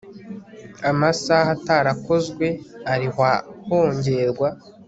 [0.89, 2.47] Amasaha atarakozwe
[2.91, 3.31] arihwa
[3.67, 4.47] hongerwa